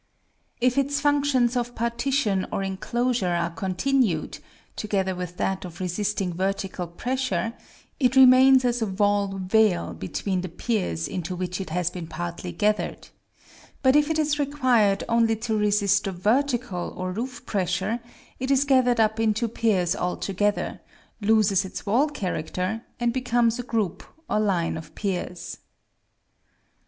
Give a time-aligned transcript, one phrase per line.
[0.59, 4.39] If its functions of partition or enclosure are continued,
[4.75, 7.53] together with that of resisting vertical pressure,
[7.99, 12.51] it remains as a wall veil between the piers into which it has been partly
[12.51, 13.09] gathered;
[13.83, 17.99] but if it is required only to resist the vertical or roof pressure,
[18.39, 20.81] it is gathered up into piers altogether,
[21.21, 25.59] loses its wall character, and becomes a group or line of piers.